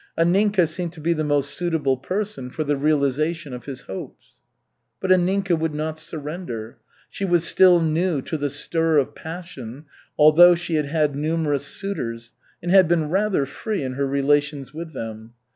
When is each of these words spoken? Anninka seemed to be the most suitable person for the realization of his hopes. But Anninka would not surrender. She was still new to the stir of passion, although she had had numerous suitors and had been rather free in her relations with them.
Anninka 0.17 0.67
seemed 0.67 0.93
to 0.93 0.99
be 0.99 1.13
the 1.13 1.23
most 1.23 1.51
suitable 1.51 1.95
person 1.95 2.49
for 2.49 2.63
the 2.63 2.75
realization 2.75 3.53
of 3.53 3.65
his 3.67 3.83
hopes. 3.83 4.33
But 4.99 5.11
Anninka 5.11 5.55
would 5.55 5.75
not 5.75 5.99
surrender. 5.99 6.79
She 7.07 7.23
was 7.23 7.43
still 7.45 7.79
new 7.79 8.19
to 8.23 8.35
the 8.35 8.49
stir 8.49 8.97
of 8.97 9.13
passion, 9.13 9.85
although 10.17 10.55
she 10.55 10.73
had 10.73 10.87
had 10.87 11.15
numerous 11.15 11.67
suitors 11.67 12.33
and 12.63 12.71
had 12.71 12.87
been 12.87 13.09
rather 13.11 13.45
free 13.45 13.83
in 13.83 13.93
her 13.93 14.07
relations 14.07 14.73
with 14.73 14.91
them. 14.93 15.33